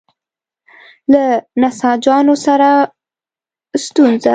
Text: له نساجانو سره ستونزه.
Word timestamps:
له 1.11 1.23
نساجانو 1.61 2.35
سره 2.45 2.69
ستونزه. 3.85 4.29